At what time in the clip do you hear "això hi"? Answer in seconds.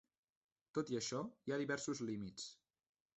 0.99-1.53